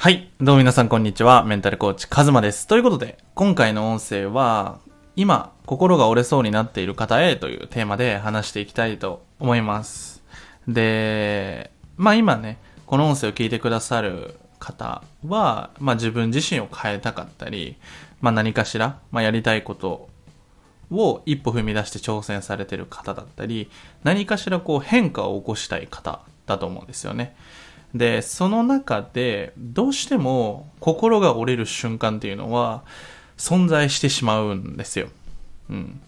[0.00, 0.30] はい。
[0.40, 1.42] どうも皆さんこんにちは。
[1.42, 2.68] メンタルコーチ、カズマです。
[2.68, 4.78] ということで、今回の音声は、
[5.16, 10.22] 今、心が折れそうになっている方へというテーマで話していきたいと思います。
[10.68, 17.76] で、まあ今ね、この音声を聞いてくださる方は、まあ自分自身を変えたかったり、
[18.20, 20.08] まあ何かしら、まあやりたいこと
[20.92, 23.68] を一歩踏み出して挑戦されている方だったり、
[24.04, 27.34] 何かしらこう変化を起こしたい方だと思うんですよね。
[27.94, 32.84] で、その中で、どうしても心が折れる瞬間っていうのは
[33.36, 35.08] 存在してしまうんですよ。
[35.70, 36.00] うん。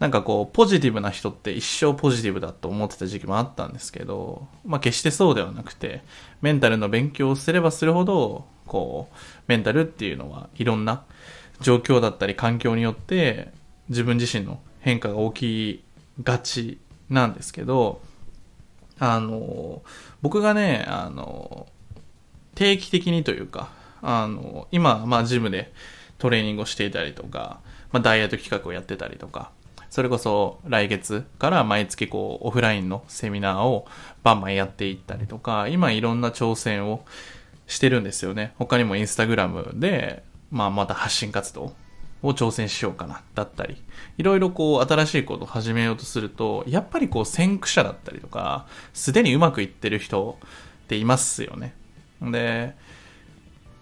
[0.00, 6.02] なんかこう、ポジティブな人って一生ポジティブだと思ってた時期もあったんですけど、まあ決してそうではなくて、
[6.42, 11.04] メンタルの勉強をすればするほど、こう、メンタルっていうのはいろんな
[11.60, 13.52] 状況だったり環境によって
[13.88, 15.84] 自分自身の変化が起
[16.18, 16.78] きがち
[17.08, 18.00] なんですけど、
[18.98, 19.82] あの、
[20.22, 21.66] 僕がね、あの、
[22.54, 23.68] 定期的にというか、
[24.02, 25.72] あの、今、まあ、ジムで
[26.18, 27.60] トレーニングをしていたりとか、
[27.92, 29.50] まあ、ダイエット企画をやってたりとか、
[29.90, 33.86] それこそ来月から毎月こう、オフラインのセミナーを
[34.22, 37.04] バンバンやっていったりとか、今いろんな挑戦を
[37.66, 38.54] してるんですよね。
[38.58, 41.72] 他にもインスタグラムで、まあ、また発信活動
[42.24, 43.76] を挑戦しようかな、だったり、
[44.16, 50.38] いろいろこう新しいことを始めようとすると、やっぱりこう先駆者だったりとか、すでにうまくいってる人
[50.84, 51.74] っていますよね。
[52.22, 52.74] で、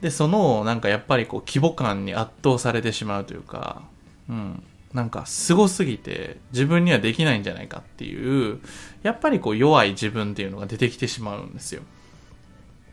[0.00, 3.82] で、そのなんかやっぱりこう規模感に圧倒されてしまうというか、
[4.28, 4.62] うん、
[4.92, 8.60] なんか凄すぎて自分にはできないんじゃないかっていう、
[9.02, 11.82] やっぱりこう弱い自分っていうのが出てきてしまうんですよ。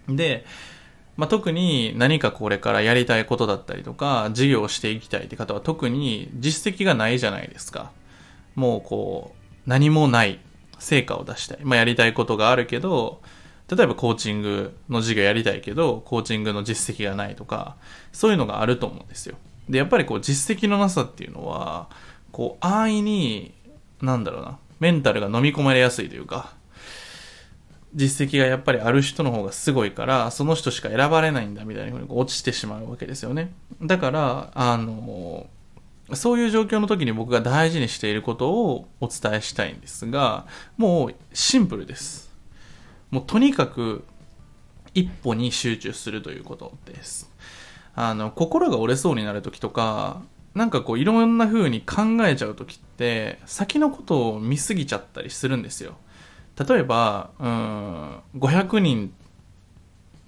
[0.07, 0.45] で、
[1.17, 7.91] まあ、特に何かこれからやりたいことだったりとか、事業をしていきたいって方は特に実績がないじゃないですか。
[8.55, 10.39] もうこう、何もない
[10.79, 11.59] 成果を出したい。
[11.63, 13.21] まあ、やりたいことがあるけど、
[13.69, 17.77] 例えばコーチングの授業やりたいけど、コーチングの実績がないとか、
[18.11, 19.35] そういうのがあると思うんですよ。
[19.69, 21.89] で、やっぱりこう実績のなさっていうのは、
[22.31, 23.53] こう安易に、
[24.01, 26.53] なんだろうな、メンタルが飲み込まれやすいというか、
[27.93, 33.53] 実績がやっぱりある人の方がすごいから、その人しか選ばれないんだみたいな風に落ちてしまうわけですよね。
[33.81, 35.47] だから、あの、
[36.13, 40.45] そういう状況の時に僕が大事にしていることをお伝えしたいんですが、
[40.77, 42.31] もうシンプルです。
[43.11, 44.03] もうとにかく
[44.93, 47.29] 一歩に集中するということです。
[47.95, 50.21] あの、心が折れそうになる時とか、
[50.53, 55.97] なんかこういろんな風に考えちゃう時って、先のことを見すぎちゃったりするんですよ。
[56.63, 59.13] 例えば、うん、500人、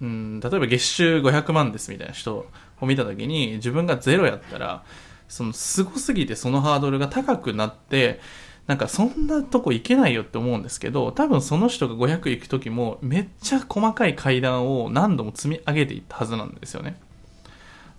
[0.02, 2.48] うん、例えば月収500万ですみたいな人
[2.82, 4.84] を見たときに、自分がゼロやったら、
[5.28, 8.20] その、すごすぎてそのハードルが高くなって、
[8.68, 16.98] なんかそんなとこ行けないよって思うんですけど、多分その人が500行く時も、めっちゃ細かい階段を何度も積み上げていったはずなんですよね。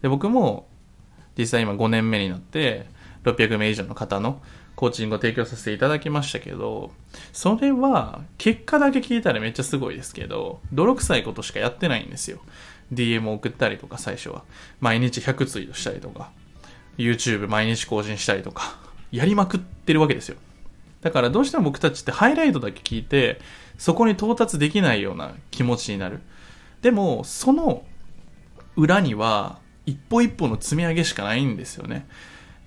[0.01, 0.67] で、僕も、
[1.37, 2.87] 実際今5年目になって、
[3.25, 4.41] 600名以上の方の
[4.77, 6.91] コーチングを提供させていただきましたけど、
[7.33, 12.39] それは結果だけ聞いたらめっちゃすごいですけど、泥臭いことしかやってないんですよ。
[12.93, 14.43] DM を送ったりとか最初は。
[14.81, 16.31] 毎日100ツイートしたりとか、
[16.99, 18.79] YouTube 毎日更新したりとか、
[19.13, 20.37] やりまくってるわけですよ。
[21.01, 23.41] だからどうしても僕たちってハイライトだけ聞いて、
[23.79, 26.21] そこに到達できないような気持ちになる。
[26.83, 27.85] でも、その
[28.77, 32.07] 裏には一歩一歩の積み上げしかないんですよね。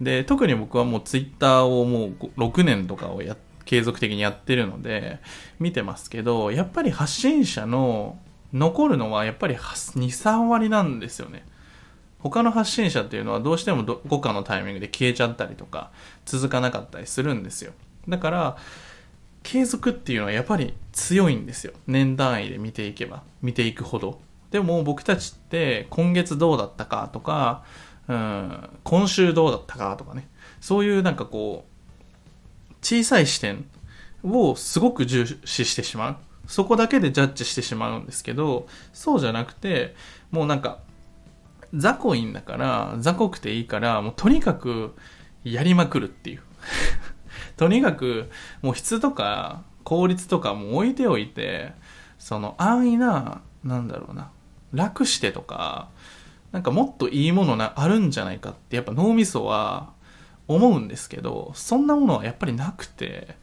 [0.01, 3.35] で、特に僕はもうツイッターをもう6年とかをや、
[3.65, 5.19] 継続的にやってるので、
[5.59, 8.17] 見てますけど、やっぱり発信者の
[8.53, 11.45] 残るのはやっぱり2、3割なんですよね。
[12.19, 15.91] 他の発信者っていうのはどうしてもどこかのタイミングで消えちゃったりとか、
[16.25, 17.73] 続かなかったりするんですよ。
[18.07, 18.57] だから、
[19.43, 21.73] 継続っていうのはやっぱり強いんですよ。
[21.87, 24.19] 年単位で見ていけば、見ていくほど。
[24.51, 27.63] でも僕たちって今月どうだったかとか、
[28.07, 30.29] うん、今週どうだったかとかね。
[30.61, 33.65] そういうなんかこう、小さい視点
[34.23, 36.17] をすごく重視してしまう。
[36.47, 39.95] そこだけでジャッジしてしまうんですけど、そうじゃなくて、
[40.31, 40.79] もうなんか、
[41.73, 44.95] 雑魚いんだから、雑魚くていいから、もうとにかく
[45.43, 46.41] やりまくるっていう。
[47.57, 48.29] とにかく、
[48.61, 51.73] もう質とか効率とかも置いておいて、
[52.17, 54.31] その安易な、なんだろうな、
[54.71, 55.89] 楽してとか、
[56.51, 59.91] なんかもっといいものな、あるんじゃないかって、やっぱ脳みそは
[60.47, 63.35] 思うんですけど、そんなものはやっぱりなくて、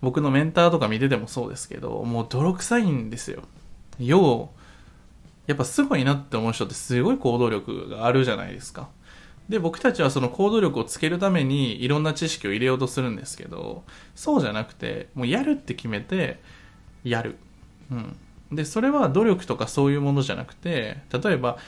[0.00, 3.42] 僕のメンターとか見ててもそうですけど、もう泥臭いんですよ。
[3.98, 4.50] 要、
[5.46, 8.88] やっぱすごいなって思う人ってすごい行動力があるじゃないですか。
[9.48, 13.84] で、僕たちはその行動力をつけるためにいろんな知識を入れようとするんですけど、
[14.14, 16.40] そうじゃなくて、もうやるって決めて、
[17.04, 17.36] やる。
[17.90, 18.16] うん。
[18.52, 21.58] で、それは努力とかそういうものじゃなくて、例えば、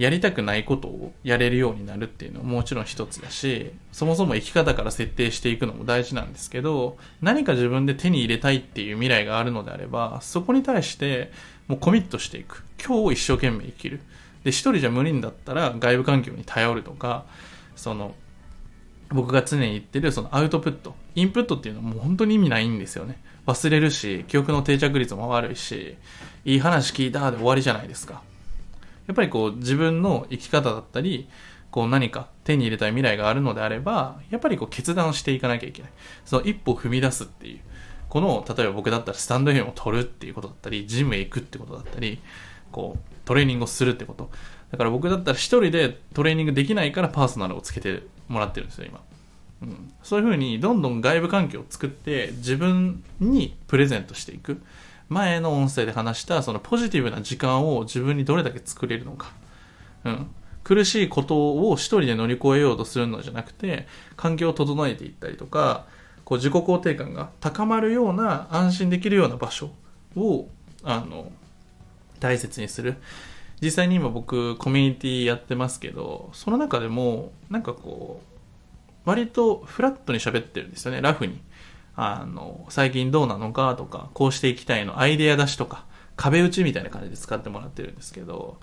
[0.00, 11.30] やりたくないことをやれるようになるっていうのももちろん一つだし、そもそも生き方から設定していくのも大事なんですけど、何か自分で手に入れたいっていう未来があるのであれば、そこに対して
[11.68, 12.64] もうコミットしていく。
[12.82, 14.00] 今日を一生懸命生きる。
[14.42, 17.26] で、一人じゃ無理だったら外部環境に頼るとか、
[17.76, 18.14] その、
[19.10, 20.94] 僕が常に言ってるそのアウトプット。
[21.14, 23.18] インプットっていうのはもう本当に意味ないんですよね。
[23.46, 25.96] 忘れるし、記憶の定着率も悪いし、
[26.46, 28.29] いい話聞いたで終わりじゃないですか。
[29.10, 31.28] やっぱりこう自分の生き方だったり、
[31.72, 35.90] こう何か手に入れたい未来があるのであれば、やっぱりこう決断をしていかなきゃいけない。
[36.24, 37.60] その一歩踏み出すっていう。
[38.08, 42.20] この、例えば僕だったらスタンド FM を取るっていうことだったり、ジムへ行くってことだったり、
[42.70, 44.30] こう、トレーニングをするってこと。
[44.70, 49.00] だから僕だったら一人でトレーニングできないからパーソナルをつけてもらってるんですよ、今。
[49.62, 54.62] うん、そういうふうにどんどん外部環境を作って自分にプレゼントしていく。
[55.10, 59.32] 前の音声で話したそのポジティブな時間を自分にどれだけ作れるのか。
[60.04, 60.30] うん。
[60.62, 65.86] 苦しいことを一人で乗り越えようとするのじゃなくて、環境を整えていったりとか、
[66.24, 69.70] こう自己肯定感が高まるような安心できるような場所
[70.16, 70.46] を、
[70.84, 71.32] あの、
[72.20, 72.96] 大切にする。
[73.60, 81.40] 実際に今僕コミュニティやってますけど、その中でも、なんかこう、割とフラットに喋ってるんですよね、ラフに。
[82.02, 85.84] あの、最近どうなのかとか、こうしていきたいの、アイデア出しとか、
[86.16, 88.58] 壁打ちみたいな感じで使ってもらってるんですけど、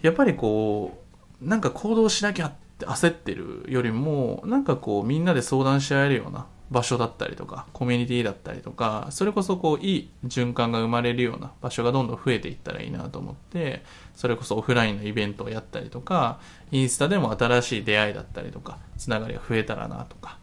[0.00, 0.98] やっぱりこ
[1.42, 16.40] う、なんか行動しなきゃって焦ってるよりも、なんかこう、みんなで相談し合えるような場所だったりとか、コミュニティだったりとか、それこそこう、いい循環が生まれるような場所がどんどん増えていったらいいなと思って、それこそオフラインのイベントをやったりとか、
[16.72, 20.38] インスタでも新しい出会いだったりとか、つながりが増えたらなとか、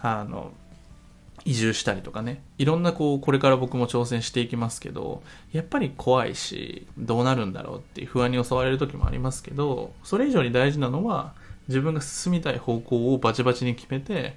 [0.00, 0.52] あの、
[1.44, 2.42] 移住したりとかね。
[2.58, 11.34] いろんなこうこれから僕も挑戦していきますけどやっぱり怖いしどうなるんだろうっていう不安に襲われる時もありますけどそれ以上に大事なのは
[11.68, 14.36] 自分が進みたい方向をバチバチに決めて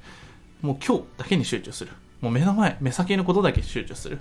[0.61, 1.91] もう今日だけに集中する。
[2.19, 4.19] もう目の前目先のことだけ集中する。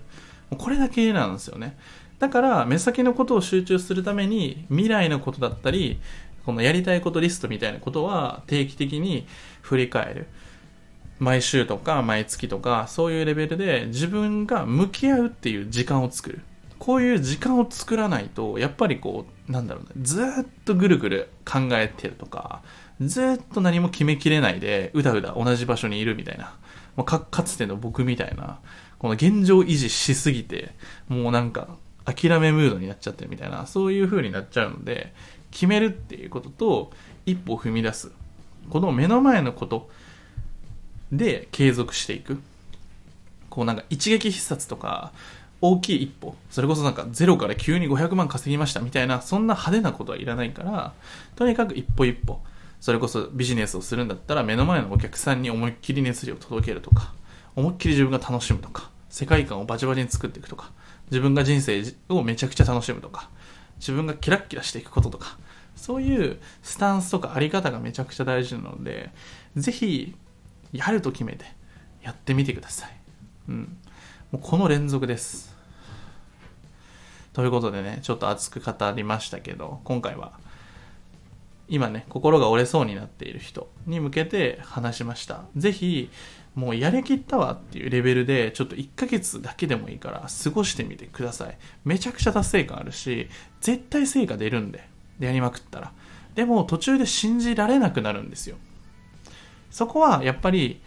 [0.51, 1.77] もうこれだけなんですよね。
[2.19, 6.01] だから目先のことを集中するために未来のことだったり
[6.45, 9.27] このやりたいことリストみたいなことは定期的に
[9.63, 10.27] 振り返る。
[11.19, 16.41] 毎週とか毎月とかそういうレベルで自分が向き合うっていう時間を作る。
[16.79, 20.25] こういう時間を作らないとやっぱりこうなんだろうねずっ
[20.67, 22.63] とぐるぐる考えてるとか
[23.01, 26.53] ずっと何も決めきれないでうだうだ同じ場所にいるみたいな
[27.05, 28.59] かかつての僕みたいな
[28.99, 30.75] この現状維持しすぎて
[31.09, 31.69] もうなんか
[32.05, 35.13] 諦めムードになっちゃってるみたいなそういう風になっちゃうので
[35.51, 36.91] 決めるっていうことと
[37.25, 38.13] 一歩踏み出す。
[38.71, 39.91] この目の前のこと
[41.13, 42.41] で継続していく。
[43.51, 45.13] こうなんか一撃必殺とか
[45.61, 46.35] 大きい一歩。
[46.51, 48.81] それこそなんかゼロから急に500万稼ぎました。
[48.81, 50.93] みたいなそんな派手なことはいらないから
[51.37, 52.41] とにかく一歩一歩。
[52.81, 57.15] それこそビジネスをするんだったら目の前のお客さんに思いっきり熱量を届けるとか
[57.55, 60.71] 思いっきり自分が楽しむとか世界観をバチバチに作っていくとか
[61.11, 63.31] 自分が人生をめちゃくちゃ楽しむとか
[63.79, 65.39] 自分がキラッキラしていくこととか
[65.75, 69.11] そういうスタンスとかあり方がめちゃくちゃ大事なので
[69.57, 70.15] ぜひ
[70.77, 71.45] やると決めて
[72.03, 72.97] やってみてください。
[73.49, 73.77] うん。
[74.33, 75.55] もうこの連続です。
[77.33, 80.39] ということでね、ちょっと熱く語りましたけど、今回は
[81.69, 85.45] 今ね、心が折れそうになっている人に向けて話しました。
[85.57, 86.11] ぜひ、
[86.55, 91.59] もうやりきったわっていうレベルで、ちょっと1ヶ月だけでもいいから過ごしてみてください。
[91.85, 93.29] めちゃくちゃ達成感あるし、
[93.61, 95.93] 絶対成果出るんで、やりまくったら。
[96.37, 98.57] でも途中で信じられなくなるんですよ。
[99.71, 100.81] そこはやっぱり、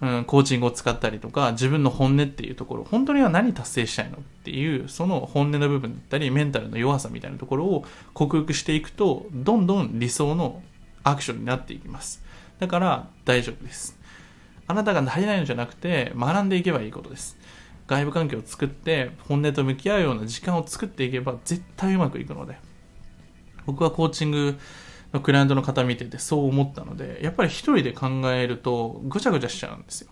[0.00, 10.60] うん、コーチングを使ったりとか、自分の本音っていうところ、本当には何達成したいのっていう、その本音の部分だったり、メンタルの弱さみたいなところを克服していくと、どんどん理想の
[11.04, 12.22] アクションになっていきます。
[12.58, 13.98] だから大丈夫です。
[14.66, 17.36] あなたが足りないのじゃなくて、学んでいけばいいことです。
[17.86, 22.56] 外部環境を作って、本音と向き合うような時間を作っていけば、絶対うまくいくので。
[23.66, 24.58] 僕はコーチング
[25.12, 30.10] のクライアントの方見ててそう思ったので、やっぱり一人で考えるとぐちゃぐちゃしちゃうんですよ。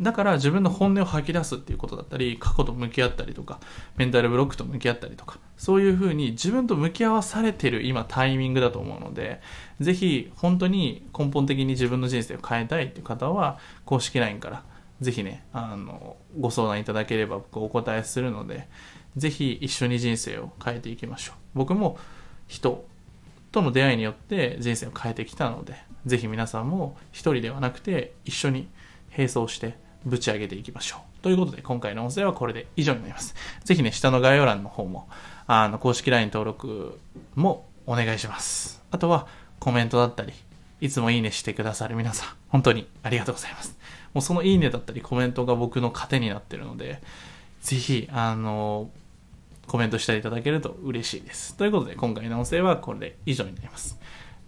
[0.00, 3.60] だから自分の本音を吐き出すっていうことだったり、過去と向き合ったりとか、
[3.96, 9.40] メンタルブロックと向き合ったりとか、そういうふうに自分と向き合わされてる今タイミングだと思うので、
[9.80, 14.64] ぜひ本当に根本的に自分の人生を変えたいっていう方は、公式 LINE から
[15.00, 18.68] ぜひね、あの、ご相談いただければ僕お答えするので、
[19.16, 21.36] ぜひ一緒に人生を変えていきましょう。
[21.54, 21.98] 僕も
[22.48, 22.84] 人
[23.54, 28.68] との出会いによって人生を変えてきたので、ぜひ皆さんも一人ではなくて一緒に
[29.16, 31.22] 並走してぶち上げていきましょう。
[31.22, 33.34] ということで、今回の音声はこれで以上になります。
[33.64, 35.08] ぜひね、下の概要欄の方も、
[35.46, 36.98] あの、公式 LINE 登録
[37.36, 38.82] もお願いします。
[38.90, 39.28] あとは、
[39.60, 40.32] コメントだったり、
[40.80, 43.78] いつもいいねしてくださる皆さん、本当にありがとうございます。
[44.12, 47.00] もうそのいいねだったりコメントが僕の糧になってるので、
[47.62, 48.90] ぜひ、あの、
[49.66, 51.56] コメントしていただけると嬉しいです。
[51.56, 53.98] ということで、今回の音声はこれで以上になります。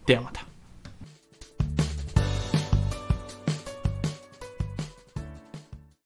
[0.06, 0.46] ではまた。